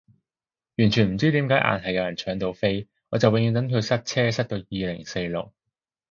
[0.79, 5.53] 完全唔知點解硬係有人搶到飛，我就永遠等佢塞車塞到二零四六